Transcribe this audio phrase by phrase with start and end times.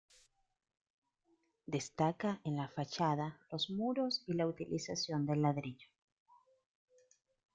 [1.67, 5.89] Destaca en la fachada los muros y la utilización del ladrillo.